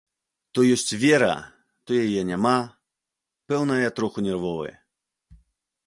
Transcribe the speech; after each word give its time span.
То 0.53 0.59
ёсць 0.75 0.95
вера, 1.03 1.27
то 1.85 1.91
яе 2.05 2.21
няма, 2.31 2.55
пэўна 3.53 3.73
я 3.87 3.97
троху 4.01 4.19
нервовы. 4.31 4.69